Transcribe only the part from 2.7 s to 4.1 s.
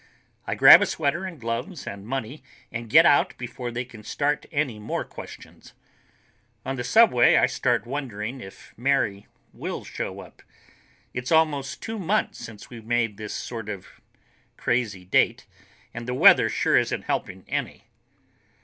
and get out before they can